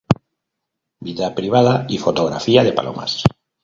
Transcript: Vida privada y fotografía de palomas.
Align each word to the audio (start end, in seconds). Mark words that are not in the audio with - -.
Vida 0.99 1.35
privada 1.35 1.85
y 1.87 1.99
fotografía 1.99 2.63
de 2.63 2.73
palomas. 2.73 3.23